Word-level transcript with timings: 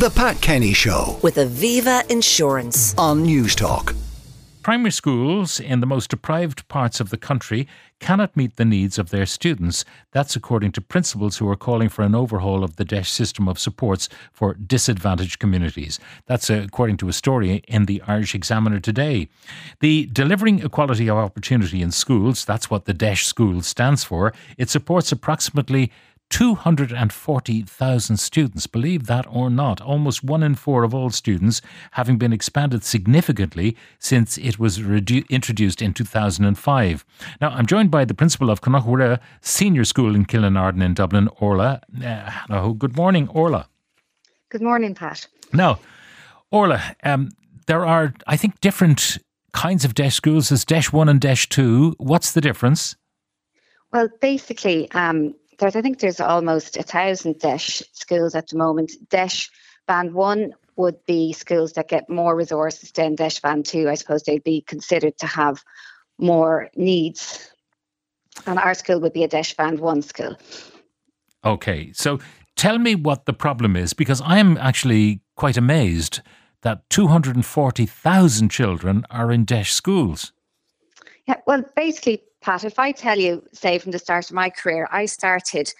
The 0.00 0.08
Pat 0.08 0.40
Kenny 0.40 0.72
Show 0.72 1.18
with 1.20 1.36
Aviva 1.36 2.10
Insurance. 2.10 2.94
on 2.96 3.22
Newstalk. 3.26 3.94
Primary 4.62 4.92
schools 4.92 5.60
in 5.60 5.80
the 5.80 5.86
most 5.86 6.08
deprived 6.08 6.66
parts 6.68 7.00
of 7.00 7.10
the 7.10 7.18
country 7.18 7.68
cannot 7.98 8.34
meet 8.34 8.56
the 8.56 8.64
needs 8.64 8.98
of 8.98 9.10
their 9.10 9.26
students. 9.26 9.84
That's 10.12 10.34
according 10.34 10.72
to 10.72 10.80
principals 10.80 11.36
who 11.36 11.46
are 11.50 11.56
calling 11.56 11.90
for 11.90 12.00
an 12.00 12.14
overhaul 12.14 12.64
of 12.64 12.76
the 12.76 12.84
DEIS 12.86 13.10
system 13.10 13.46
of 13.46 13.58
supports 13.58 14.08
for 14.32 14.54
disadvantaged 14.54 15.38
communities. 15.38 16.00
That's 16.24 16.48
according 16.48 16.96
to 16.98 17.10
a 17.10 17.12
story 17.12 17.62
in 17.68 17.84
the 17.84 18.00
Irish 18.06 18.34
Examiner 18.34 18.80
today. 18.80 19.28
The 19.80 20.08
Delivering 20.10 20.60
Equality 20.60 21.10
of 21.10 21.18
Opportunity 21.18 21.82
in 21.82 21.90
Schools, 21.90 22.46
that's 22.46 22.70
what 22.70 22.86
the 22.86 22.94
DEIS 22.94 23.20
school 23.20 23.60
stands 23.60 24.02
for, 24.02 24.32
it 24.56 24.70
supports 24.70 25.12
approximately 25.12 25.92
240,000 26.30 28.16
students. 28.16 28.66
Believe 28.66 29.06
that 29.06 29.26
or 29.28 29.50
not, 29.50 29.80
almost 29.80 30.24
one 30.24 30.42
in 30.42 30.54
four 30.54 30.84
of 30.84 30.94
all 30.94 31.10
students, 31.10 31.60
having 31.92 32.16
been 32.18 32.32
expanded 32.32 32.82
significantly 32.84 33.76
since 33.98 34.38
it 34.38 34.58
was 34.58 34.78
redu- 34.78 35.28
introduced 35.28 35.82
in 35.82 35.92
2005. 35.92 37.04
Now, 37.40 37.50
I'm 37.50 37.66
joined 37.66 37.90
by 37.90 38.04
the 38.04 38.14
principal 38.14 38.48
of 38.50 38.60
Cnoc 38.62 38.84
Mhuire 38.84 39.18
Senior 39.40 39.84
School 39.84 40.14
in 40.14 40.24
Killinarden 40.24 40.82
in 40.82 40.94
Dublin, 40.94 41.28
Orla. 41.40 41.82
Uh, 42.02 42.30
hello, 42.30 42.72
good 42.72 42.96
morning, 42.96 43.28
Orla. 43.28 43.68
Good 44.48 44.62
morning, 44.62 44.94
Pat. 44.94 45.26
Now, 45.52 45.78
Orla, 46.50 46.96
um, 47.04 47.30
there 47.66 47.84
are, 47.84 48.14
I 48.26 48.36
think, 48.36 48.60
different 48.60 49.18
kinds 49.52 49.84
of 49.84 49.94
DEIS 49.94 50.14
schools. 50.14 50.48
There's 50.48 50.64
DEIS 50.64 50.92
1 50.92 51.08
and 51.08 51.20
DEIS 51.20 51.46
2. 51.46 51.96
What's 51.98 52.32
the 52.32 52.40
difference? 52.40 52.96
Well, 53.92 54.08
basically, 54.20 54.90
um, 54.92 55.34
there's 55.60 55.76
I 55.76 55.82
think 55.82 56.00
there's 56.00 56.20
almost 56.20 56.76
a 56.76 56.82
thousand 56.82 57.38
DEIS 57.38 57.84
schools 57.92 58.34
at 58.34 58.48
the 58.48 58.56
moment. 58.56 58.92
DEIS 59.10 59.50
Band 59.86 60.14
One 60.14 60.52
would 60.76 61.04
be 61.06 61.32
schools 61.32 61.74
that 61.74 61.88
get 61.88 62.08
more 62.08 62.34
resources 62.34 62.90
than 62.92 63.14
DEIS 63.14 63.40
Band 63.40 63.66
Two. 63.66 63.88
I 63.88 63.94
suppose 63.94 64.22
they'd 64.22 64.42
be 64.42 64.62
considered 64.62 65.18
to 65.18 65.26
have 65.26 65.62
more 66.18 66.68
needs, 66.74 67.50
and 68.46 68.58
our 68.58 68.74
school 68.74 69.00
would 69.00 69.12
be 69.12 69.24
a 69.24 69.28
DEIS 69.28 69.54
Band 69.54 69.80
One 69.80 70.02
school. 70.02 70.36
Okay, 71.44 71.92
so 71.92 72.18
tell 72.56 72.78
me 72.78 72.94
what 72.94 73.26
the 73.26 73.32
problem 73.32 73.76
is 73.76 73.92
because 73.92 74.20
I 74.22 74.38
am 74.38 74.56
actually 74.56 75.20
quite 75.36 75.56
amazed 75.56 76.20
that 76.62 76.88
240,000 76.90 78.50
children 78.50 79.04
are 79.10 79.32
in 79.32 79.44
DEIS 79.44 79.70
schools. 79.70 80.32
Yeah, 81.26 81.36
well, 81.46 81.64
basically, 81.76 82.22
Pat, 82.42 82.64
if 82.64 82.78
I 82.78 82.92
tell 82.92 83.18
you, 83.18 83.42
say 83.52 83.78
from 83.78 83.92
the 83.92 83.98
start 83.98 84.26
of 84.30 84.32
my 84.34 84.50
career, 84.50 84.88
I 84.90 85.06
started 85.06 85.72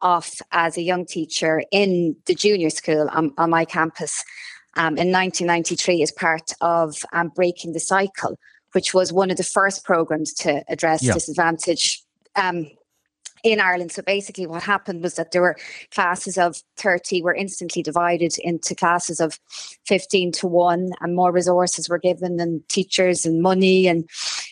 off 0.00 0.40
as 0.52 0.76
a 0.76 0.82
young 0.82 1.04
teacher 1.06 1.62
in 1.72 2.16
the 2.26 2.34
junior 2.34 2.70
school 2.70 3.08
on, 3.12 3.32
on 3.38 3.50
my 3.50 3.64
campus 3.64 4.24
um, 4.76 4.96
in 4.96 5.10
1993 5.12 6.02
as 6.02 6.12
part 6.12 6.52
of 6.60 7.04
um, 7.12 7.28
Breaking 7.34 7.72
the 7.72 7.80
Cycle, 7.80 8.38
which 8.72 8.94
was 8.94 9.12
one 9.12 9.30
of 9.30 9.36
the 9.36 9.44
first 9.44 9.84
programs 9.84 10.32
to 10.34 10.64
address 10.68 11.02
Yeah. 11.02 11.14
disadvantage 11.14 12.02
um, 12.36 12.68
in 13.44 13.60
Ireland. 13.60 13.92
So 13.92 14.02
basically, 14.02 14.46
what 14.46 14.62
happened 14.62 15.02
was 15.02 15.14
that 15.14 15.30
there 15.30 15.42
were 15.42 15.56
classes 15.92 16.36
of 16.36 16.62
30 16.76 17.22
were 17.22 17.34
instantly 17.34 17.82
divided 17.82 18.36
into 18.38 18.74
classes 18.74 19.20
of 19.20 19.38
15 19.86 20.32
to 20.32 20.46
1, 20.48 20.90
and 21.00 21.14
more 21.14 21.32
resources 21.32 21.88
were 21.88 21.98
given, 21.98 22.40
and 22.40 22.68
teachers 22.68 23.24
and 23.24 23.40
money, 23.40 23.86
and 23.86 24.08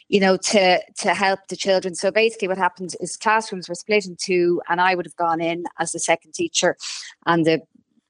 you 0.09 0.21
know, 0.21 0.37
to 0.37 0.81
to 0.99 1.15
help 1.15 1.41
the 1.49 1.57
children. 1.57 1.95
So 1.95 2.11
basically, 2.11 2.49
what 2.49 2.59
happened 2.59 2.95
is 3.01 3.17
classrooms 3.17 3.69
were 3.69 3.75
split 3.75 4.07
in 4.07 4.17
two, 4.17 4.61
and 4.69 4.81
I 4.81 4.95
would 4.95 5.07
have 5.07 5.17
gone 5.17 5.41
in 5.41 5.65
as 5.79 5.93
the 5.93 5.99
second 5.99 6.33
teacher, 6.33 6.77
and 7.27 7.45
the 7.45 7.62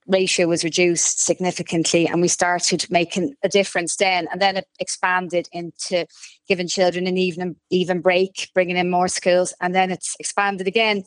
ratio 0.06 0.47
was 0.47 0.64
reduced 0.64 1.24
significantly, 1.24 2.06
and 2.06 2.20
we 2.20 2.28
started 2.28 2.86
making 2.91 3.34
a 3.42 3.48
difference 3.48 3.97
then. 3.97 4.28
And 4.30 4.41
then 4.41 4.56
it 4.56 4.69
expanded 4.78 5.48
into 5.52 6.06
giving 6.48 6.69
children 6.69 7.06
an 7.06 7.19
even 7.19 7.56
even 7.70 8.01
break, 8.01 8.51
bringing 8.55 8.77
in 8.77 8.90
more 8.90 9.08
schools, 9.08 9.55
and 9.61 9.74
then 9.74 9.90
it's 9.90 10.17
expanded 10.18 10.67
again 10.67 11.05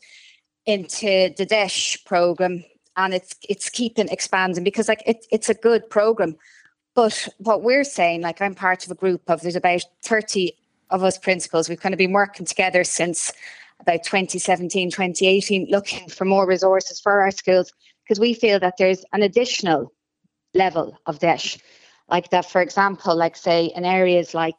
into 0.65 1.33
the 1.37 1.45
DEIS 1.45 1.97
program, 2.05 2.63
and 2.97 3.13
it's 3.13 3.35
it's 3.47 3.69
keeping 3.69 4.09
expanding 4.09 4.63
because 4.63 4.87
like 4.87 5.03
it, 5.05 5.25
it's 5.31 5.49
a 5.49 5.53
good 5.53 5.89
program. 5.89 6.35
But 6.95 7.29
what 7.37 7.61
we're 7.61 7.83
saying, 7.83 8.21
like 8.21 8.41
I'm 8.41 8.55
part 8.55 8.85
of 8.85 8.91
a 8.91 8.95
group 8.95 9.21
of 9.29 9.41
there's 9.41 9.55
about 9.55 9.83
30 10.03 10.53
of 10.89 11.03
us 11.03 11.17
principals. 11.17 11.69
We've 11.69 11.79
kind 11.79 11.93
of 11.93 11.99
been 11.99 12.13
working 12.13 12.45
together 12.45 12.83
since 12.83 13.31
about 13.79 14.03
2017, 14.03 14.91
2018, 14.91 15.67
looking 15.69 16.09
for 16.09 16.25
more 16.25 16.47
resources 16.47 16.99
for 16.99 17.21
our 17.21 17.31
schools 17.31 17.71
because 18.03 18.19
we 18.19 18.33
feel 18.33 18.59
that 18.59 18.75
there's 18.77 19.05
an 19.13 19.21
additional 19.21 19.93
level 20.53 20.97
of 21.05 21.19
DEIS. 21.19 21.59
Like 22.09 22.29
that, 22.31 22.49
for 22.49 22.61
example, 22.61 23.15
like 23.15 23.37
say 23.37 23.71
in 23.75 23.85
areas 23.85 24.33
like 24.33 24.57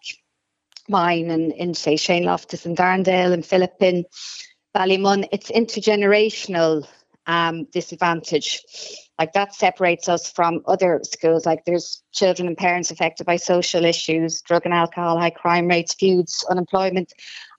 mine 0.89 1.31
and 1.31 1.53
in 1.53 1.75
say 1.75 1.97
Shane 1.97 2.25
Loftus 2.25 2.65
and 2.65 2.77
Darndale 2.77 3.33
and 3.33 3.45
Philippine, 3.45 4.05
Ballymun, 4.75 5.29
it's 5.33 5.51
intergenerational 5.51 6.87
um, 7.27 7.65
disadvantage. 7.73 8.63
Like 9.19 9.33
that 9.35 9.55
separates 9.55 10.09
us 10.09 10.31
from 10.31 10.63
other 10.67 11.01
schools. 11.05 11.45
Like 11.47 11.65
there's 11.65 12.03
children 12.13 12.49
and 12.49 12.57
parents 12.57 12.91
affected 12.91 13.27
by 13.27 13.37
social 13.37 13.85
issues, 13.85 14.41
drug 14.43 14.65
and 14.65 14.75
alcohol, 14.75 15.19
high 15.19 15.31
crime 15.31 15.69
rates, 15.69 15.95
feuds, 15.95 16.45
unemployment. 16.51 17.13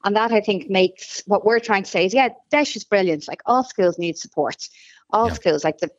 And 0.04 0.16
that 0.16 0.32
I 0.32 0.42
think 0.42 0.70
makes 0.70 1.22
what 1.28 1.46
we're 1.46 1.60
trying 1.60 1.84
to 1.84 1.90
say 1.90 2.06
is 2.06 2.14
yeah, 2.14 2.30
DEIS 2.50 2.76
is 2.76 2.84
brilliant. 2.84 3.28
Like 3.28 3.42
all 3.46 3.64
schools 3.64 4.00
need 4.00 4.18
support. 4.18 4.68
All 5.12 5.28
Yeah. 5.28 5.34
schools, 5.34 5.64
like 5.64 5.78
the 5.78 5.92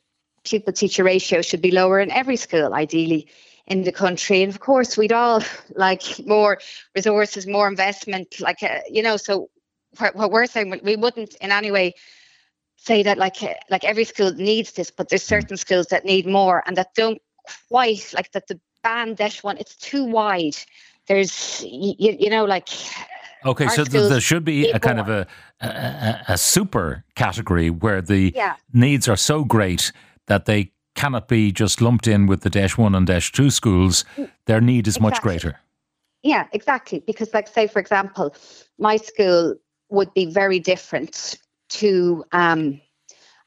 pupil 0.43 0.73
teacher 0.73 1.03
ratio 1.03 1.41
should 1.41 1.61
be 1.61 1.71
lower 1.71 1.99
in 2.01 2.11
every 2.11 2.35
school, 2.35 2.73
ideally 2.73 3.29
in 3.65 3.83
the 3.83 3.93
country. 3.93 4.43
And 4.43 4.51
of 4.51 4.59
course, 4.59 4.97
we'd 4.97 5.13
all 5.13 5.41
like 5.75 6.03
more 6.25 6.59
resources, 6.95 7.47
more 7.47 7.67
investment, 7.69 8.35
like, 8.41 8.61
uh, 8.61 8.79
you 8.89 9.01
know, 9.01 9.15
so 9.15 9.49
what, 9.99 10.15
what 10.15 10.31
we're 10.31 10.47
saying, 10.47 10.69
we- 10.69 10.81
we 10.83 10.95
wouldn't 10.97 11.35
in 11.35 11.51
any 11.51 11.71
way 11.71 11.93
say 12.83 13.01
that 13.03 13.17
like 13.17 13.41
uh, 13.41 13.53
like 13.69 13.83
every 13.83 14.03
school 14.03 14.31
needs 14.33 14.73
this, 14.73 14.91
but 14.91 15.09
there's 15.09 15.23
certain 15.23 15.57
schools 15.57 15.87
that 15.87 16.03
need 16.05 16.25
more 16.27 16.63
and 16.65 16.75
that 16.77 16.93
don't 16.95 17.21
quite 17.69 18.13
like 18.13 18.31
that. 18.33 18.47
The 18.47 18.59
band 18.83 19.17
DEIS 19.17 19.43
one, 19.43 19.57
it's 19.57 19.75
too 19.75 20.03
wide. 20.03 20.57
There's 21.07 21.63
you, 21.65 21.95
you 21.97 22.29
know 22.29 22.45
like 22.45 22.69
Okay, 23.45 23.67
so 23.67 23.83
th- 23.83 24.09
there 24.09 24.21
should 24.21 24.45
be 24.45 24.69
a 24.69 24.79
kind 24.79 24.99
of 24.99 25.07
more. 25.07 25.25
a, 25.61 25.65
a, 25.65 25.67
a, 25.67 26.23
a 26.29 26.37
super 26.37 27.03
category 27.15 27.69
where 27.69 28.01
the 28.01 28.31
Yeah. 28.35 28.55
needs 28.73 29.07
are 29.09 29.17
so 29.17 29.43
great 29.43 29.91
that 30.27 30.45
they 30.45 30.71
cannot 30.95 31.27
be 31.27 31.51
just 31.51 31.81
lumped 31.81 32.07
in 32.07 32.25
with 32.27 32.41
the 32.41 32.49
DEIS 32.49 32.77
1 32.77 32.95
and 32.95 33.05
DEIS 33.07 33.29
2 33.31 33.49
schools. 33.49 34.05
Their 34.45 34.61
need 34.61 34.87
is 34.87 34.99
much 34.99 35.19
greater. 35.21 35.59
Yeah, 36.21 36.47
exactly. 36.53 37.03
Because, 37.05 37.33
like, 37.33 37.49
say, 37.49 37.67
for 37.67 37.79
example, 37.79 38.33
my 38.79 38.95
school 38.95 39.55
would 39.89 40.13
be 40.13 40.25
very 40.25 40.59
different 40.59 41.37
to 41.73 42.23
um, 42.31 42.81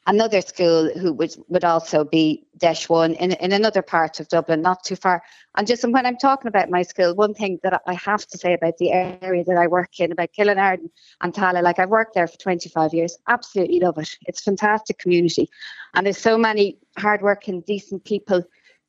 another 0.07 0.39
school 0.41 0.89
who 0.97 1.13
would, 1.13 1.35
would 1.49 1.65
also 1.65 2.05
be 2.05 2.47
DEIS 2.57 2.87
1 2.87 3.13
in, 3.15 3.33
in 3.33 3.51
another 3.51 3.81
part 3.81 4.19
of 4.19 4.27
Dublin, 4.29 4.61
not 4.61 4.83
too 4.83 4.95
far. 4.95 5.21
And 5.55 5.67
just 5.67 5.83
when 5.83 6.05
I'm 6.05 6.17
talking 6.17 6.47
about 6.47 6.69
my 6.69 6.81
school, 6.81 7.13
one 7.13 7.33
thing 7.33 7.59
that 7.63 7.81
I 7.85 7.93
have 7.93 8.25
to 8.27 8.37
say 8.37 8.53
about 8.53 8.77
the 8.77 8.91
area 8.91 9.43
that 9.43 9.57
I 9.57 9.67
work 9.67 9.99
in, 9.99 10.11
about 10.11 10.29
Killinarden 10.37 10.89
and 11.21 11.33
Tallaght, 11.33 11.61
like 11.61 11.77
I've 11.77 11.89
worked 11.89 12.15
there 12.15 12.27
for 12.27 12.37
25 12.37 12.93
years, 12.93 13.17
absolutely 13.27 13.81
love 13.81 13.97
it. 13.97 14.17
It's 14.25 14.39
a 14.41 14.43
fantastic 14.43 14.97
community. 14.97 15.49
And 15.93 16.05
there's 16.05 16.17
so 16.17 16.37
many 16.37 16.79
hardworking, 16.97 17.61
decent 17.61 18.05
people 18.05 18.43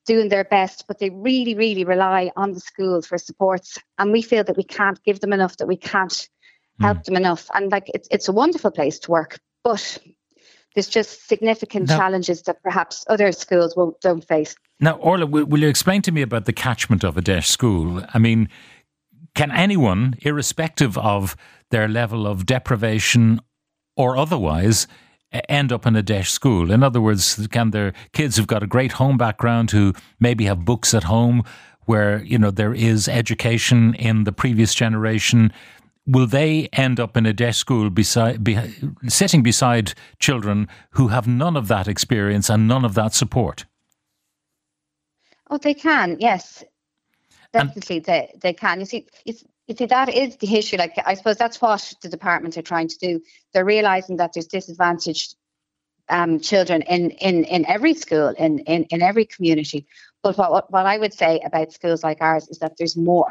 doing 0.06 0.28
their 0.28 0.44
best, 0.44 0.84
but 0.86 0.98
they 0.98 1.10
really, 1.10 1.54
really 1.54 1.84
rely 1.84 2.30
on 2.36 2.52
the 2.52 2.60
schools 2.60 3.06
for 3.06 3.18
supports. 3.18 3.76
And 3.98 4.12
we 4.12 4.22
feel 4.22 4.44
that 4.44 4.56
we 4.56 4.64
can't 4.64 5.02
give 5.04 5.20
them 5.20 5.32
enough, 5.32 5.58
that 5.58 5.68
we 5.68 5.76
can't 5.76 6.28
help 6.80 6.98
mm. 6.98 7.04
them 7.04 7.16
enough. 7.16 7.48
And 7.54 7.70
like 7.70 7.90
it's 7.94 8.08
it's 8.10 8.28
a 8.28 8.32
wonderful 8.32 8.70
place 8.70 8.98
to 9.00 9.10
work, 9.10 9.38
but 9.64 9.98
there's 10.74 10.88
just 10.88 11.28
significant 11.28 11.88
Now- 11.88 11.98
challenges 11.98 12.42
that 12.42 12.62
perhaps 12.62 13.04
other 13.08 13.32
schools 13.32 13.76
won't 13.76 14.00
don't 14.00 14.26
face. 14.26 14.54
Now, 14.80 14.92
Orla, 14.92 15.26
will, 15.26 15.44
will 15.44 15.60
you 15.60 15.68
explain 15.68 16.02
to 16.02 16.12
me 16.12 16.22
about 16.22 16.44
the 16.44 16.52
catchment 16.52 17.02
of 17.02 17.16
a 17.16 17.20
DEIS 17.20 17.46
school? 17.46 18.04
I 18.14 18.18
mean, 18.18 18.48
can 19.34 19.50
anyone, 19.50 20.14
irrespective 20.22 20.96
of 20.98 21.36
their 21.70 21.88
level 21.88 22.26
of 22.26 22.46
deprivation 22.46 23.40
or 23.96 24.16
otherwise, 24.16 24.86
end 25.48 25.72
up 25.72 25.84
in 25.84 25.96
a 25.96 26.02
DEIS 26.02 26.28
school? 26.28 26.70
In 26.70 26.84
other 26.84 27.00
words, 27.00 27.46
can 27.48 27.72
their 27.72 27.92
kids 28.12 28.36
who've 28.36 28.46
got 28.46 28.62
a 28.62 28.68
great 28.68 28.92
home 28.92 29.16
background 29.16 29.72
who 29.72 29.94
maybe 30.20 30.44
have 30.44 30.64
books 30.64 30.94
at 30.94 31.04
home 31.04 31.42
where, 31.86 32.22
you 32.22 32.38
know, 32.38 32.50
there 32.50 32.74
is 32.74 33.08
education 33.08 33.94
in 33.94 34.24
the 34.24 34.32
previous 34.32 34.74
generation, 34.74 35.52
will 36.08 36.26
they 36.26 36.68
end 36.72 36.98
up 36.98 37.16
in 37.16 37.26
a 37.26 37.32
DEIS 37.32 37.56
school 37.56 37.90
beside, 37.90 38.42
be, 38.42 38.58
sitting 39.06 39.42
beside 39.42 39.92
children 40.18 40.66
who 40.92 41.08
have 41.08 41.28
none 41.28 41.56
of 41.56 41.68
that 41.68 41.86
experience 41.86 42.48
and 42.48 42.66
none 42.66 42.84
of 42.84 42.94
that 42.94 43.14
support? 43.14 43.66
Oh, 45.50 45.58
they 45.58 45.74
can, 45.74 46.16
yes, 46.18 46.64
And- 47.54 47.68
definitely 47.68 48.00
they 48.00 48.32
they 48.42 48.52
can. 48.52 48.80
You 48.80 48.86
see, 48.86 49.06
you 49.24 49.34
see 49.76 49.86
that 49.86 50.08
is 50.08 50.36
the 50.36 50.56
issue. 50.56 50.76
Like 50.76 50.94
I 51.04 51.14
suppose 51.14 51.36
that's 51.36 51.60
what 51.60 51.94
the 52.02 52.08
department 52.08 52.56
are 52.56 52.62
trying 52.62 52.88
to 52.88 52.98
do. 52.98 53.20
They're 53.52 53.64
realizing 53.64 54.16
that 54.16 54.32
there's 54.32 54.46
disadvantaged 54.46 55.36
um, 56.10 56.40
children 56.40 56.82
in, 56.82 57.10
in, 57.10 57.44
in 57.44 57.66
every 57.66 57.94
school, 57.94 58.28
in, 58.38 58.60
in, 58.60 58.84
in 58.84 59.02
every 59.02 59.26
community. 59.26 59.86
But 60.22 60.38
what, 60.38 60.70
what 60.72 60.86
I 60.86 60.98
would 60.98 61.12
say 61.12 61.40
about 61.40 61.72
schools 61.72 62.02
like 62.02 62.18
ours 62.20 62.48
is 62.48 62.58
that 62.58 62.76
there's 62.78 62.96
more. 62.96 63.28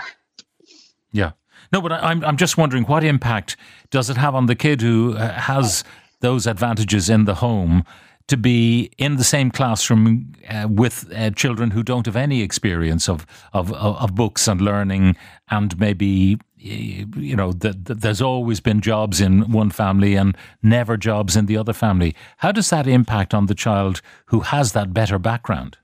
Yeah. 1.11 1.31
No, 1.71 1.81
but 1.81 1.91
I'm, 1.91 2.23
I'm 2.23 2.37
just 2.37 2.57
wondering 2.57 2.83
what 2.83 3.03
impact 3.03 3.57
does 3.89 4.09
it 4.09 4.17
have 4.17 4.35
on 4.35 4.45
the 4.45 4.55
kid 4.55 4.81
who 4.81 5.15
uh, 5.15 5.33
has 5.33 5.83
those 6.21 6.47
advantages 6.47 7.09
in 7.09 7.25
the 7.25 7.35
home 7.35 7.83
to 8.27 8.37
be 8.37 8.91
in 8.97 9.15
the 9.15 9.23
same 9.23 9.51
classroom 9.51 10.33
uh, 10.49 10.67
with 10.69 11.11
uh, 11.15 11.29
children 11.31 11.71
who 11.71 11.81
don't 11.81 12.05
have 12.05 12.15
any 12.15 12.41
experience 12.41 13.07
of, 13.07 13.25
of, 13.53 13.71
of 13.73 14.15
books 14.15 14.47
and 14.47 14.59
learning 14.59 15.15
and 15.49 15.79
maybe 15.79 16.37
you 16.59 17.35
know 17.35 17.53
the, 17.53 17.71
the, 17.71 17.93
there's 17.93 18.21
always 18.21 18.59
been 18.59 18.81
jobs 18.81 19.21
in 19.21 19.51
one 19.51 19.69
family 19.69 20.15
and 20.15 20.35
never 20.63 20.97
jobs 20.97 21.35
in 21.35 21.45
the 21.45 21.55
other 21.57 21.73
family. 21.73 22.15
How 22.37 22.51
does 22.51 22.69
that 22.71 22.87
impact 22.87 23.33
on 23.33 23.45
the 23.45 23.55
child 23.55 24.01
who 24.25 24.41
has 24.41 24.71
that 24.73 24.93
better 24.93 25.19
background? 25.19 25.77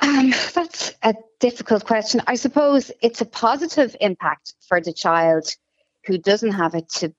Um, 0.00 0.34
that's 0.52 0.92
a 1.02 1.14
difficult 1.42 1.84
question. 1.84 2.22
I 2.26 2.36
suppose 2.36 2.90
it's 3.02 3.20
a 3.20 3.26
positive 3.26 3.94
impact 4.00 4.54
for 4.68 4.80
the 4.80 4.92
child 4.92 5.54
who 6.06 6.16
doesn't 6.16 6.52
have 6.52 6.74
it 6.74 6.88
to, 7.00 7.12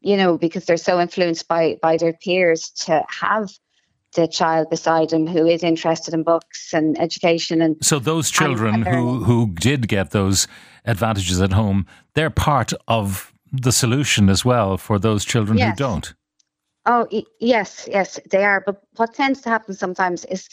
you 0.00 0.16
know, 0.16 0.38
because 0.38 0.64
they're 0.64 0.78
so 0.78 0.98
influenced 0.98 1.46
by 1.46 1.78
by 1.80 1.98
their 1.98 2.14
peers 2.14 2.70
to 2.86 3.04
have 3.08 3.50
the 4.14 4.26
child 4.26 4.70
beside 4.70 5.12
him 5.12 5.26
who 5.26 5.46
is 5.46 5.62
interested 5.62 6.14
in 6.14 6.22
books 6.22 6.72
and 6.72 6.98
education 6.98 7.60
and 7.60 7.76
so 7.82 7.98
those 7.98 8.30
children 8.30 8.82
who 8.82 9.22
who 9.22 9.52
did 9.60 9.88
get 9.88 10.10
those 10.10 10.48
advantages 10.86 11.38
at 11.42 11.52
home 11.52 11.84
they're 12.14 12.30
part 12.30 12.72
of 12.88 13.34
the 13.52 13.72
solution 13.72 14.30
as 14.30 14.42
well 14.42 14.78
for 14.78 14.98
those 14.98 15.22
children 15.22 15.58
yes. 15.58 15.68
who 15.68 15.76
don't 15.76 16.14
oh 16.86 17.06
yes 17.40 17.86
yes 17.92 18.18
they 18.30 18.42
are 18.42 18.62
but 18.64 18.80
what 18.96 19.12
tends 19.12 19.42
to 19.42 19.50
happen 19.50 19.74
sometimes 19.74 20.24
is 20.26 20.48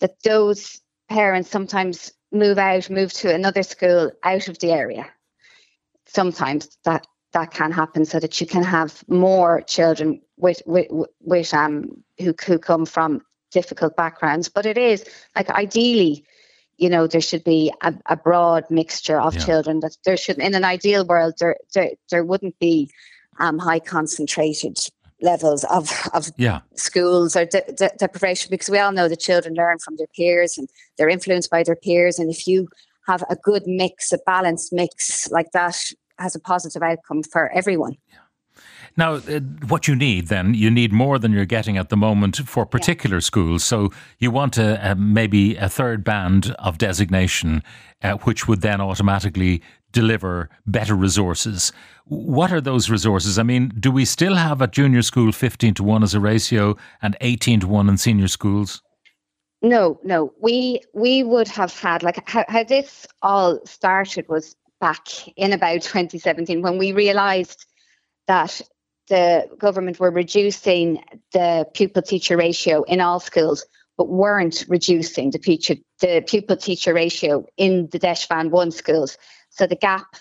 that 0.00 0.14
those 0.22 0.80
parents 1.10 1.50
sometimes 1.50 2.12
move 2.32 2.58
out, 2.58 2.90
move 2.90 3.12
to 3.12 3.34
another 3.34 3.62
school 3.62 4.10
out 4.22 4.48
of 4.48 4.58
the 4.58 4.72
area. 4.72 5.06
Sometimes 6.06 6.76
that 6.84 7.06
that 7.32 7.50
can 7.50 7.72
happen 7.72 8.04
so 8.04 8.20
that 8.20 8.40
you 8.40 8.46
can 8.46 8.62
have 8.62 9.02
more 9.08 9.62
children 9.62 10.20
with 10.36 10.62
with, 10.66 10.86
with 11.20 11.54
um 11.54 12.02
who 12.18 12.34
who 12.46 12.58
come 12.58 12.86
from 12.86 13.22
difficult 13.50 13.96
backgrounds. 13.96 14.48
But 14.48 14.66
it 14.66 14.78
is 14.78 15.04
like 15.36 15.50
ideally, 15.50 16.24
you 16.76 16.88
know, 16.88 17.06
there 17.06 17.20
should 17.20 17.44
be 17.44 17.72
a, 17.82 17.94
a 18.06 18.16
broad 18.16 18.64
mixture 18.70 19.20
of 19.20 19.34
yeah. 19.34 19.44
children. 19.44 19.80
That 19.80 19.96
there 20.04 20.16
should, 20.16 20.38
in 20.38 20.54
an 20.54 20.64
ideal 20.64 21.06
world, 21.06 21.34
there 21.38 21.56
there, 21.74 21.92
there 22.10 22.24
wouldn't 22.24 22.58
be 22.58 22.90
um, 23.38 23.58
high 23.58 23.80
concentrated 23.80 24.78
levels 25.22 25.64
of, 25.64 25.90
of 26.12 26.30
yeah. 26.36 26.60
schools 26.74 27.36
or 27.36 27.44
de- 27.44 27.72
de- 27.76 27.92
deprivation 27.98 28.50
because 28.50 28.68
we 28.68 28.78
all 28.78 28.92
know 28.92 29.08
that 29.08 29.20
children 29.20 29.54
learn 29.54 29.78
from 29.78 29.96
their 29.96 30.08
peers 30.14 30.58
and 30.58 30.68
they're 30.98 31.08
influenced 31.08 31.50
by 31.50 31.62
their 31.62 31.76
peers. 31.76 32.18
And 32.18 32.30
if 32.30 32.46
you 32.46 32.68
have 33.06 33.22
a 33.30 33.36
good 33.36 33.62
mix, 33.66 34.12
a 34.12 34.18
balanced 34.26 34.72
mix 34.72 35.30
like 35.30 35.52
that, 35.52 35.76
has 36.18 36.34
a 36.34 36.40
positive 36.40 36.82
outcome 36.82 37.22
for 37.22 37.50
everyone. 37.52 37.96
Yeah. 38.12 38.18
Now, 38.96 39.14
uh, 39.14 39.40
what 39.68 39.88
you 39.88 39.96
need 39.96 40.28
then, 40.28 40.54
you 40.54 40.70
need 40.70 40.92
more 40.92 41.18
than 41.18 41.32
you're 41.32 41.46
getting 41.46 41.78
at 41.78 41.88
the 41.88 41.96
moment 41.96 42.36
for 42.36 42.66
particular 42.66 43.16
yeah. 43.16 43.20
schools. 43.20 43.64
So 43.64 43.90
you 44.18 44.30
want 44.30 44.58
a, 44.58 44.92
a, 44.92 44.94
maybe 44.94 45.56
a 45.56 45.68
third 45.68 46.04
band 46.04 46.54
of 46.58 46.76
designation, 46.78 47.62
uh, 48.02 48.14
which 48.18 48.46
would 48.46 48.60
then 48.60 48.80
automatically 48.80 49.62
deliver 49.92 50.48
better 50.66 50.94
resources. 50.94 51.72
What 52.06 52.52
are 52.52 52.60
those 52.60 52.90
resources? 52.90 53.38
I 53.38 53.42
mean, 53.42 53.72
do 53.78 53.90
we 53.90 54.04
still 54.04 54.34
have 54.34 54.60
at 54.62 54.72
junior 54.72 55.02
school 55.02 55.32
15 55.32 55.74
to 55.74 55.82
1 55.82 56.02
as 56.02 56.14
a 56.14 56.20
ratio 56.20 56.76
and 57.00 57.16
18 57.20 57.60
to 57.60 57.66
1 57.68 57.88
in 57.88 57.98
senior 57.98 58.28
schools? 58.28 58.82
No, 59.62 60.00
no. 60.02 60.32
We 60.40 60.80
we 60.92 61.22
would 61.22 61.46
have 61.48 61.78
had 61.78 62.02
like 62.02 62.28
how, 62.28 62.44
how 62.48 62.64
this 62.64 63.06
all 63.22 63.64
started 63.64 64.28
was 64.28 64.56
back 64.80 65.06
in 65.36 65.52
about 65.52 65.82
2017 65.82 66.60
when 66.60 66.76
we 66.76 66.90
realized 66.92 67.64
that 68.26 68.60
the 69.08 69.48
government 69.58 70.00
were 70.00 70.10
reducing 70.10 71.02
the 71.32 71.66
pupil 71.74 72.02
teacher 72.02 72.36
ratio 72.36 72.82
in 72.82 73.00
all 73.00 73.20
schools 73.20 73.64
but 73.96 74.08
weren't 74.08 74.64
reducing 74.68 75.30
the 75.30 75.38
teacher 75.38 75.76
the 76.00 76.24
pupil 76.26 76.56
teacher 76.56 76.92
ratio 76.92 77.44
in 77.56 77.88
the 77.92 77.98
DEIS 77.98 78.26
Band 78.26 78.50
1 78.50 78.70
schools 78.72 79.16
so 79.52 79.66
the 79.66 79.76
gap 79.76 80.16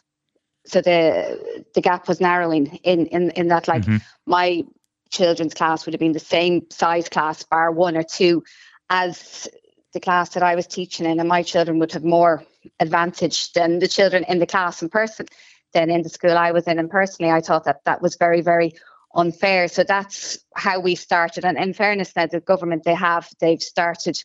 so 0.66 0.82
the 0.82 1.66
the 1.74 1.82
gap 1.82 2.08
was 2.08 2.22
narrowing 2.22 2.68
in 2.84 3.08
in 3.08 3.32
in 3.32 3.48
that 3.48 3.68
like 3.68 3.84
mm-hmm. 3.84 3.98
my 4.26 4.64
children's 5.10 5.54
class 5.54 5.86
would 5.86 5.94
have 5.94 6.00
been 6.00 6.14
the 6.14 6.20
same 6.20 6.62
size 6.70 7.10
class 7.10 7.44
bar 7.44 7.72
one 7.72 7.98
or 7.98 8.04
two 8.04 8.44
as 8.90 9.48
the 9.94 10.00
class 10.00 10.30
that 10.30 10.44
I 10.44 10.56
was 10.56 10.68
teaching 10.68 11.06
in 11.06 11.20
and 11.20 11.28
my 11.28 11.44
children 11.44 11.80
would 11.80 11.92
have 11.92 12.04
more 12.04 12.44
advantage 12.80 13.52
than 13.54 13.80
the 13.80 13.88
children 13.88 14.24
in 14.26 14.40
the 14.40 14.46
class 14.46 14.82
in 14.82 14.90
person 14.90 15.26
than 15.74 15.90
in 15.90 16.04
the 16.04 16.10
school 16.10 16.38
I 16.38 16.52
was 16.52 16.68
in 16.68 16.80
and 16.80 16.90
personally 16.90 17.32
I 17.32 17.42
thought 17.42 17.66
that 17.66 17.82
that 17.86 18.02
was 18.02 18.16
very 18.16 18.42
very 18.42 18.74
unfair 19.14 19.68
so 19.68 19.84
that's 19.84 20.38
how 20.56 20.80
we 20.80 20.96
started 20.96 21.44
and 21.44 21.58
in 21.58 21.74
fairness 21.74 22.16
now 22.16 22.28
the 22.28 22.40
government 22.40 22.84
they 22.84 22.94
have 22.94 23.28
they've 23.40 23.62
started 23.62 24.24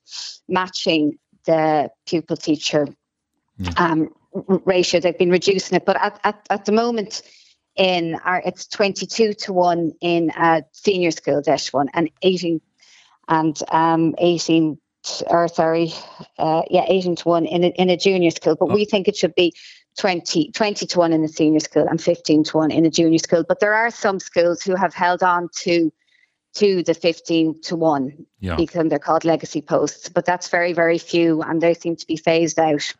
matching 0.48 1.18
the 1.46 1.90
pupil 2.06 2.36
teacher 2.36 2.86
yeah. 3.58 3.72
um, 3.76 4.10
ratio. 4.64 5.00
They've 5.00 5.18
been 5.18 5.30
reducing 5.30 5.76
it, 5.76 5.84
but 5.84 5.96
at, 6.00 6.20
at, 6.24 6.46
at 6.50 6.64
the 6.64 6.72
moment, 6.72 7.22
in 7.76 8.14
our 8.24 8.42
it's 8.44 8.66
22 8.66 9.34
to 9.34 9.52
1 9.52 9.92
in 10.00 10.30
a 10.36 10.64
senior 10.72 11.10
school 11.10 11.42
DEIS 11.42 11.72
1 11.72 11.90
and 11.94 12.10
18 12.22 12.60
and 13.28 13.62
um 13.70 14.14
18 14.18 14.78
or 15.28 15.46
sorry 15.46 15.92
uh, 16.38 16.62
yeah 16.70 16.84
18 16.88 17.16
to 17.16 17.28
1 17.28 17.46
in 17.46 17.64
a, 17.64 17.68
in 17.68 17.90
a 17.90 17.96
junior 17.96 18.30
school 18.30 18.56
but 18.58 18.70
oh. 18.70 18.74
we 18.74 18.84
think 18.84 19.06
it 19.06 19.16
should 19.16 19.34
be 19.34 19.52
20 19.98 20.50
20 20.52 20.86
to 20.86 20.98
1 20.98 21.12
in 21.12 21.24
a 21.24 21.28
senior 21.28 21.60
school 21.60 21.86
and 21.88 22.00
15 22.00 22.44
to 22.44 22.56
1 22.56 22.70
in 22.70 22.86
a 22.86 22.90
junior 22.90 23.18
school 23.18 23.44
but 23.46 23.60
there 23.60 23.74
are 23.74 23.90
some 23.90 24.18
schools 24.18 24.62
who 24.62 24.74
have 24.74 24.94
held 24.94 25.22
on 25.22 25.48
to 25.54 25.92
to 26.54 26.82
the 26.84 26.94
15 26.94 27.60
to 27.60 27.76
1 27.76 28.26
yeah. 28.40 28.56
because 28.56 28.88
they're 28.88 28.98
called 28.98 29.24
legacy 29.24 29.60
posts 29.60 30.08
but 30.08 30.24
that's 30.24 30.48
very 30.48 30.72
very 30.72 30.98
few 30.98 31.42
and 31.42 31.60
they 31.60 31.74
seem 31.74 31.94
to 31.94 32.06
be 32.06 32.16
phased 32.16 32.58
out 32.58 32.94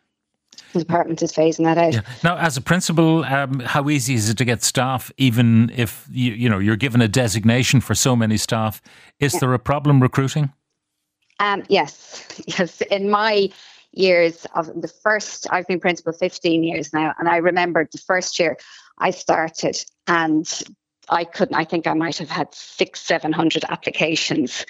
the 0.73 0.79
department 0.79 1.21
is 1.21 1.31
phasing 1.31 1.65
that 1.65 1.77
out. 1.77 1.93
Yeah. 1.93 2.01
Now, 2.23 2.37
as 2.37 2.57
a 2.57 2.61
principal, 2.61 3.23
um, 3.25 3.59
how 3.59 3.89
easy 3.89 4.13
is 4.13 4.29
it 4.29 4.37
to 4.37 4.45
get 4.45 4.63
staff, 4.63 5.11
even 5.17 5.71
if 5.75 6.07
you, 6.11 6.33
you 6.33 6.49
know 6.49 6.59
you're 6.59 6.75
given 6.75 7.01
a 7.01 7.07
designation 7.07 7.81
for 7.81 7.95
so 7.95 8.15
many 8.15 8.37
staff? 8.37 8.81
Is 9.19 9.33
yeah. 9.33 9.39
there 9.41 9.53
a 9.53 9.59
problem 9.59 10.01
recruiting? 10.01 10.53
Um, 11.39 11.63
yes, 11.69 12.27
yes. 12.47 12.81
In 12.81 13.09
my 13.09 13.49
years 13.91 14.45
of 14.55 14.67
the 14.81 14.87
first, 14.87 15.47
I've 15.49 15.67
been 15.67 15.79
principal 15.79 16.13
15 16.13 16.63
years 16.63 16.93
now, 16.93 17.13
and 17.19 17.27
I 17.27 17.37
remember 17.37 17.87
the 17.91 17.97
first 17.97 18.39
year 18.39 18.57
I 18.99 19.11
started, 19.11 19.83
and 20.07 20.47
I 21.09 21.23
couldn't. 21.23 21.55
I 21.55 21.63
think 21.63 21.87
I 21.87 21.93
might 21.93 22.17
have 22.17 22.29
had 22.29 22.53
six, 22.53 23.01
seven 23.01 23.31
hundred 23.31 23.63
applications 23.69 24.65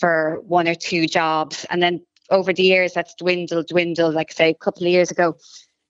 for 0.00 0.40
one 0.46 0.68
or 0.68 0.74
two 0.74 1.06
jobs, 1.06 1.64
and 1.70 1.82
then 1.82 2.04
over 2.30 2.52
the 2.52 2.62
years 2.62 2.92
that's 2.92 3.14
dwindled, 3.14 3.68
dwindled. 3.68 4.14
Like 4.14 4.32
say 4.32 4.50
a 4.50 4.54
couple 4.54 4.84
of 4.84 4.92
years 4.92 5.10
ago, 5.10 5.36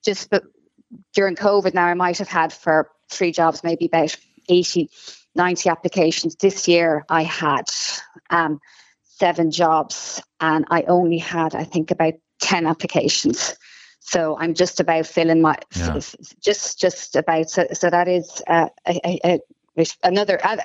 just 0.04 0.30
but 0.30 0.44
during 1.14 1.36
COVID 1.36 1.74
now 1.74 1.86
I 1.86 1.94
might 1.94 2.18
have 2.18 2.28
had 2.28 2.52
for 2.52 2.90
three 3.10 3.32
jobs 3.32 3.64
maybe 3.64 3.86
about 3.86 4.16
80, 4.48 4.90
90 5.34 5.68
applications. 5.68 6.36
This 6.36 6.68
year 6.68 7.04
I 7.08 7.22
had 7.22 7.64
um, 8.30 8.60
seven 9.02 9.50
jobs 9.50 10.22
and 10.40 10.64
I 10.70 10.82
only 10.82 11.18
had 11.18 11.54
I 11.54 11.64
think 11.64 11.90
about 11.90 12.14
10 12.40 12.66
applications. 12.66 13.56
So 14.00 14.38
I'm 14.38 14.54
just 14.54 14.80
about 14.80 15.06
filling 15.06 15.42
my 15.42 15.56
yeah. 15.76 16.00
just 16.40 16.80
just 16.80 17.16
about 17.16 17.50
so, 17.50 17.66
so 17.72 17.90
that 17.90 18.08
is 18.08 18.42
uh, 18.46 18.68
a, 18.86 19.20
a, 19.24 19.40
another 20.02 20.38
uh, 20.44 20.56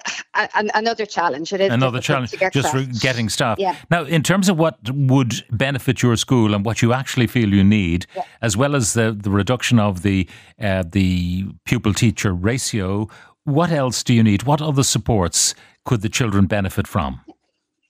another 0.53 1.05
challenge. 1.05 1.53
It 1.53 1.61
is 1.61 1.71
another 1.71 2.01
challenge, 2.01 2.31
get 2.31 2.53
just 2.53 3.01
getting 3.01 3.29
staff. 3.29 3.59
Yeah. 3.59 3.75
Now, 3.89 4.03
in 4.03 4.23
terms 4.23 4.49
of 4.49 4.57
what 4.57 4.77
would 4.89 5.43
benefit 5.51 6.01
your 6.01 6.15
school 6.15 6.53
and 6.53 6.65
what 6.65 6.81
you 6.81 6.93
actually 6.93 7.27
feel 7.27 7.53
you 7.53 7.63
need, 7.63 8.05
yeah. 8.15 8.23
as 8.41 8.57
well 8.57 8.75
as 8.75 8.93
the 8.93 9.11
the 9.11 9.29
reduction 9.29 9.79
of 9.79 10.01
the 10.01 10.27
uh, 10.61 10.83
the 10.89 11.45
pupil 11.65 11.93
teacher 11.93 12.33
ratio, 12.33 13.07
what 13.43 13.71
else 13.71 14.03
do 14.03 14.13
you 14.13 14.23
need? 14.23 14.43
What 14.43 14.61
other 14.61 14.83
supports 14.83 15.55
could 15.85 16.01
the 16.01 16.09
children 16.09 16.45
benefit 16.45 16.87
from? 16.87 17.21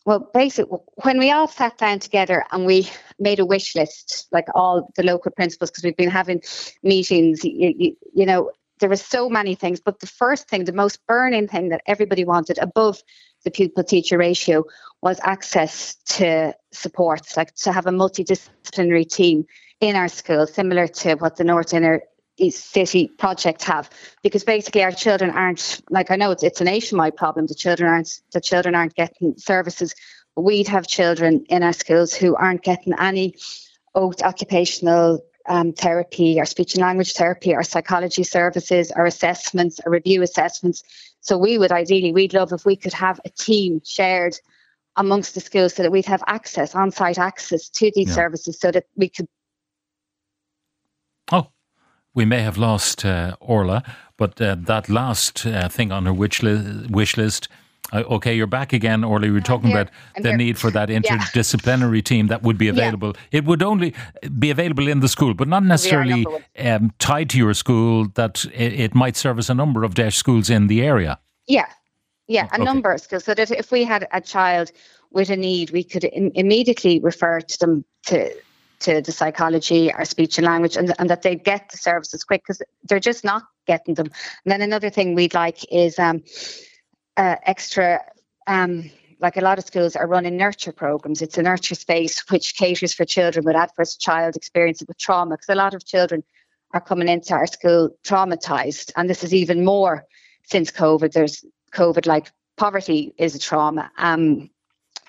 Well, 0.06 0.30
basically, 0.34 0.80
when 1.04 1.18
we 1.18 1.32
all 1.32 1.48
sat 1.48 1.78
down 1.78 2.00
together 2.00 2.44
and 2.52 2.66
we 2.66 2.90
made 3.20 3.40
a 3.40 3.46
wish 3.46 3.74
list, 3.74 4.28
like 4.32 4.48
all 4.54 4.92
the 4.98 5.04
local 5.04 5.32
principals, 5.32 5.72
because 5.72 5.86
we've 5.86 5.96
been 5.96 6.10
having 6.10 6.42
meetings, 6.82 7.44
you, 7.46 7.74
you, 7.78 7.98
you 8.14 8.26
know, 8.26 8.52
there 8.80 8.90
were 8.90 8.96
so 8.96 9.30
many 9.30 9.56
things, 9.56 9.80
but 9.80 10.00
the 10.00 10.08
first 10.08 10.50
thing, 10.50 10.66
the 10.66 10.74
most 10.74 11.00
burning 11.08 11.48
thing 11.48 11.70
that 11.70 11.82
everybody 11.86 12.26
wanted 12.26 12.58
above 12.58 13.02
the 13.44 13.52
pupil 13.52 13.84
teacher 13.84 14.18
ratio 14.18 14.64
was 15.02 15.20
access 15.22 15.96
to 16.06 16.54
supports, 16.72 17.38
like 17.38 17.54
to 17.56 17.72
have 17.72 17.86
a 17.86 17.92
multidisciplinary 17.92 19.08
team 19.10 19.46
in 19.80 19.96
our 19.96 20.08
school, 20.08 20.48
similar 20.48 20.88
to 20.88 21.16
what 21.16 21.36
the 21.36 21.44
North 21.44 21.74
Inner 21.74 22.02
East 22.38 22.72
city 22.72 23.08
project 23.08 23.64
have. 23.64 23.90
Because 24.24 24.44
basically 24.44 24.84
our 24.84 24.92
children 24.92 25.30
aren't 25.30 25.82
like 25.90 26.10
I 26.10 26.16
know 26.16 26.32
it's 26.32 26.44
it's 26.44 26.62
a 26.62 26.64
nationwide 26.64 27.16
problem 27.16 27.46
the 27.46 27.54
children 27.54 27.90
aren't 27.90 28.22
the 28.32 28.42
children 28.42 28.76
aren't 28.76 28.96
getting 28.96 29.38
services. 29.38 29.94
We'd 30.36 30.68
have 30.68 30.88
children 30.88 31.46
in 31.50 31.62
our 31.62 31.74
schools 31.74 32.14
who 32.14 32.36
aren't 32.36 32.64
getting 32.64 32.94
any 32.98 33.36
occupational 33.96 35.24
um, 35.48 35.74
therapy 35.74 36.40
or 36.40 36.46
speech 36.46 36.74
and 36.74 36.82
language 36.82 37.14
therapy 37.14 37.54
or 37.54 37.64
psychology 37.64 38.24
services 38.24 38.92
or 38.96 39.06
assessments 39.06 39.80
or 39.86 39.92
review 39.92 40.22
assessments 40.22 40.84
so 41.22 41.38
we 41.38 41.58
would 41.58 41.72
ideally 41.72 42.14
we'd 42.14 42.34
love 42.34 42.52
if 42.52 42.66
we 42.66 42.76
could 42.76 42.94
have 42.94 43.20
a 43.26 43.30
team 43.30 43.82
shared 43.84 44.36
amongst 44.96 45.34
the 45.34 45.42
schools 45.42 45.74
so 45.74 45.84
that 45.84 45.92
we'd 45.92 46.06
have 46.06 46.24
access 46.28 46.76
on-site 46.76 47.18
access 47.18 47.68
to 47.70 47.92
these 47.96 48.10
yeah. 48.10 48.14
services 48.14 48.60
so 48.60 48.72
that 48.72 48.86
we 48.96 49.10
could 49.10 49.28
Oh, 51.32 51.48
we 52.14 52.26
may 52.26 52.42
have 52.42 52.58
lost 52.58 53.06
uh, 53.06 53.36
Orla, 53.40 53.84
but 54.18 54.40
uh, 54.42 54.56
that 54.60 54.90
last 54.90 55.46
uh, 55.46 55.70
thing 55.70 55.92
on 55.92 56.06
her 56.06 56.14
wish, 56.14 56.44
li- 56.44 56.88
wish 56.90 57.18
list. 57.18 57.48
Uh, 57.94 58.04
okay, 58.10 58.34
you're 58.34 58.48
back 58.48 58.74
again, 58.74 59.04
Orla. 59.04 59.28
We 59.28 59.32
were 59.32 59.40
talking 59.40 59.72
about 59.72 59.90
I'm 60.16 60.24
the 60.24 60.30
here. 60.30 60.38
need 60.38 60.58
for 60.58 60.72
that 60.72 60.90
interdisciplinary 60.90 61.98
yeah. 61.98 62.02
team 62.02 62.28
that 62.28 62.42
would 62.42 62.58
be 62.58 62.68
available. 62.68 63.14
Yeah. 63.32 63.40
It 63.40 63.46
would 63.46 63.62
only 63.62 63.94
be 64.40 64.50
available 64.50 64.88
in 64.88 65.00
the 65.00 65.08
school, 65.08 65.36
but 65.36 65.48
not 65.48 65.64
necessarily 65.64 66.26
um, 66.58 66.92
tied 66.98 67.30
to 67.32 67.38
your 67.38 67.54
school. 67.54 68.08
That 68.16 68.46
it, 68.46 68.80
it, 68.80 68.96
might 68.96 69.16
service 69.16 69.50
a 69.50 69.54
number 69.54 69.84
of 69.84 69.94
DEIS 69.94 70.16
schools 70.16 70.50
in 70.50 70.68
the 70.68 70.82
area. 70.82 71.20
Yeah, 71.48 71.68
yeah, 72.28 72.48
a 72.52 72.56
okay. 72.56 72.64
number 72.64 72.92
of 72.92 73.00
schools. 73.00 73.26
So 73.26 73.36
that 73.36 73.52
if 73.52 73.72
we 73.72 73.84
had 73.84 74.08
a 74.12 74.22
child 74.22 74.72
with 75.12 75.30
a 75.30 75.36
need, 75.36 75.70
we 75.70 75.84
could 75.84 76.04
Im- 76.06 76.32
immediately 76.34 77.00
refer 77.00 77.42
to 77.42 77.60
them 77.60 77.86
to 78.08 78.34
to 78.80 79.02
the 79.02 79.12
psychology 79.12 79.94
or 79.94 80.04
speech 80.04 80.38
and 80.38 80.46
language 80.46 80.76
and, 80.76 80.94
and 81.00 81.10
that 81.10 81.22
they 81.22 81.36
get 81.36 81.70
the 81.70 81.78
services 81.78 82.24
quick 82.26 82.42
because 82.42 82.62
they're 82.84 83.00
just 83.00 83.24
not 83.24 83.44
getting 83.66 83.94
them. 83.94 84.08
And 84.44 84.52
then 84.52 84.62
another 84.62 84.90
thing 84.90 85.16
we'd 85.16 85.34
like 85.34 85.60
is 85.72 85.98
um, 86.00 86.22
uh, 87.18 87.36
extra. 87.44 88.02
Um, 88.48 88.90
like 89.20 89.38
a 89.38 89.42
lot 89.42 89.58
of 89.58 89.66
schools 89.66 89.96
are 89.96 90.06
running 90.06 90.36
nurture 90.36 90.74
programs. 90.74 91.22
It's 91.22 91.38
a 91.38 91.42
nurture 91.42 91.76
space 91.76 92.20
which 92.30 92.56
caters 92.56 92.94
for 92.94 93.06
children 93.06 93.46
with 93.46 93.56
adverse 93.56 93.96
child 93.96 94.36
experiences 94.36 94.88
with 94.88 94.98
trauma. 94.98 95.36
Because 95.36 95.50
a 95.50 95.56
lot 95.56 95.74
of 95.74 95.86
children 95.86 96.24
are 96.74 96.82
coming 96.82 97.08
into 97.08 97.34
our 97.34 97.48
school 97.48 97.96
traumatized, 98.04 98.92
and 98.98 99.10
this 99.10 99.24
is 99.24 99.34
even 99.34 99.64
more 99.64 100.06
since 100.44 100.72
COVID. 100.72 101.14
There's 101.14 101.46
COVID, 101.72 102.06
like 102.06 102.32
poverty 102.58 103.14
is 103.18 103.36
a 103.36 103.40
trauma. 103.40 103.90
Um, 103.98 104.50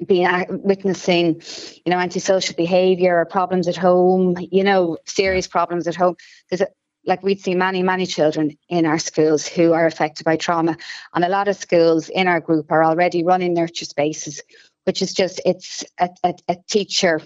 being 0.05 0.29
witnessing, 0.49 1.41
you 1.85 1.91
know, 1.91 1.99
antisocial 1.99 2.57
behaviour 2.57 3.19
or 3.19 3.25
problems 3.25 3.69
at 3.69 3.77
home, 3.77 4.37
you 4.51 4.65
know, 4.65 4.99
serious 5.07 5.47
problems 5.47 5.87
at 5.87 5.95
home. 5.95 6.17
There's 6.51 6.63
like 7.07 7.23
we'd 7.23 7.41
see 7.41 7.55
many, 7.55 7.83
many 7.83 8.07
children 8.07 8.57
in 8.69 8.87
our 8.87 8.99
schools 8.99 9.47
who 9.47 9.73
are 9.73 9.87
affected 9.87 10.25
by 10.25 10.37
trauma, 10.37 10.77
and 11.15 11.25
a 11.25 11.29
lot 11.29 11.49
of 11.49 11.57
schools 11.57 12.09
in 12.09 12.29
our 12.29 12.41
group 12.41 12.71
are 12.71 12.85
already 12.85 13.23
running 13.23 13.55
nurture 13.55 13.85
spaces, 13.85 14.41
which 14.85 15.03
is 15.03 15.13
just 15.13 15.41
it's 15.45 15.85
a, 15.99 16.09
a, 16.23 16.35
a 16.49 16.57
teacher 16.69 17.21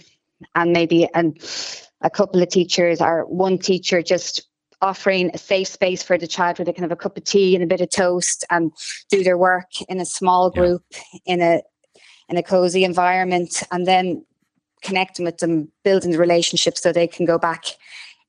and 0.54 0.72
maybe 0.72 1.08
and 1.14 1.38
a 2.00 2.10
couple 2.10 2.42
of 2.42 2.48
teachers 2.48 3.00
or 3.00 3.24
one 3.26 3.58
teacher 3.58 4.02
just 4.02 4.46
offering 4.80 5.30
a 5.34 5.38
safe 5.38 5.66
space 5.66 6.02
for 6.02 6.16
the 6.16 6.26
child 6.26 6.58
where 6.58 6.64
they 6.64 6.72
can 6.72 6.84
have 6.84 6.92
a 6.92 6.96
cup 6.96 7.16
of 7.16 7.24
tea 7.24 7.54
and 7.54 7.64
a 7.64 7.66
bit 7.66 7.80
of 7.80 7.90
toast 7.90 8.44
and 8.50 8.72
do 9.10 9.24
their 9.24 9.36
work 9.36 9.70
in 9.88 9.98
a 9.98 10.04
small 10.04 10.50
group 10.50 10.84
yeah. 10.92 11.34
in 11.34 11.40
a 11.40 11.62
in 12.28 12.36
a 12.36 12.42
cozy 12.42 12.84
environment 12.84 13.62
and 13.72 13.86
then 13.86 14.24
connecting 14.82 15.24
with 15.24 15.38
them, 15.38 15.70
building 15.82 16.10
the 16.10 16.18
relationship 16.18 16.76
so 16.78 16.92
they 16.92 17.06
can 17.06 17.26
go 17.26 17.38
back 17.38 17.64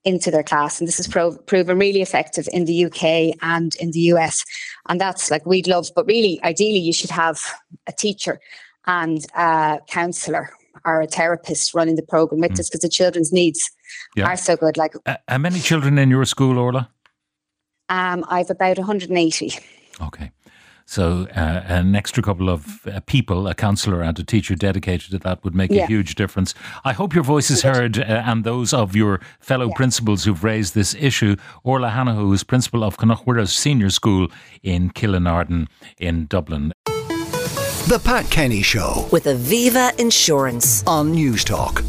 into 0.10 0.32
their 0.32 0.44
class. 0.44 0.80
And 0.80 0.88
this 0.88 0.98
has 0.98 1.08
pro- 1.08 1.38
proven 1.38 1.80
really 1.80 2.02
effective 2.02 2.48
in 2.52 2.66
the 2.66 2.86
UK 2.86 3.38
and 3.42 3.76
in 3.76 3.92
the 3.92 4.04
US. 4.14 4.44
And 4.90 5.00
that's 5.00 5.30
like 5.32 5.46
we'd 5.46 5.68
love, 5.68 5.88
but 5.96 6.06
really, 6.08 6.40
ideally, 6.44 6.80
you 6.80 6.94
should 6.94 7.12
have 7.12 7.40
a 7.88 7.92
teacher 7.92 8.40
and 8.86 9.26
a 9.36 9.80
counsellor 9.88 10.50
or 10.86 11.02
a 11.02 11.08
therapist 11.08 11.74
running 11.74 11.96
the 11.96 12.02
program 12.02 12.42
with 12.42 12.54
mm. 12.54 12.60
us 12.60 12.70
because 12.70 12.82
the 12.82 12.90
children's 12.90 13.32
needs 13.32 13.70
yeah. 14.16 14.28
are 14.28 14.38
so 14.38 14.56
good. 14.56 14.78
Like, 14.78 14.94
uh, 15.06 15.18
how 15.28 15.38
many 15.38 15.60
children 15.60 15.98
in 15.98 16.10
your 16.10 16.26
school, 16.26 16.58
Orla? 16.58 16.90
Um, 17.90 18.26
I've 18.30 18.50
about 18.50 18.78
180. 18.78 19.60
Okay. 20.02 20.32
So 20.90 21.28
uh, 21.36 21.62
an 21.68 21.94
extra 21.94 22.24
couple 22.24 22.50
of 22.50 22.88
uh, 22.88 23.00
people, 23.02 23.48
a 23.48 23.54
counsellor 23.54 24.02
and 24.02 24.18
a 24.18 24.24
teacher 24.24 24.56
dedicated 24.56 25.12
to 25.12 25.20
that 25.20 25.44
would 25.44 25.54
make 25.54 25.70
yeah. 25.70 25.84
a 25.84 25.86
huge 25.86 26.16
difference. 26.16 26.56
I 26.84 26.94
hope 26.94 27.14
your 27.14 27.24
voice 27.24 27.52
is 27.52 27.62
heard 27.62 28.00
uh, 28.00 28.24
and 28.26 28.44
those 28.44 28.74
of 28.74 28.96
your 28.96 29.22
fellow 29.40 29.68
yeah. 29.68 29.76
principals 29.76 30.24
who've 30.24 30.44
raised 30.44 30.74
this 30.74 30.96
issue. 30.96 31.36
Orla 31.64 31.90
Hanahoe 31.92 32.34
is 32.34 32.44
principal 32.44 32.84
of 32.84 32.98
Cnoc 32.98 33.24
Mhuire 33.26 33.48
Senior 33.48 33.92
School 33.92 34.30
in 34.64 34.90
Killinarden 34.90 35.68
in 36.00 36.26
Dublin. 36.26 36.74
The 36.86 38.02
Pat 38.04 38.28
Kenny 38.32 38.64
Show 38.64 39.08
with 39.12 39.26
Aviva 39.26 39.98
Insurance 40.00 40.84
on 40.88 41.14
Newstalk. 41.14 41.86